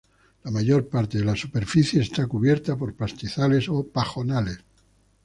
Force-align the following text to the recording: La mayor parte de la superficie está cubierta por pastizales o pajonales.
La 0.45 0.49
mayor 0.49 0.87
parte 0.89 1.19
de 1.19 1.23
la 1.23 1.35
superficie 1.35 2.01
está 2.01 2.25
cubierta 2.25 2.75
por 2.75 2.95
pastizales 2.95 3.69
o 3.69 3.85
pajonales. 3.87 4.57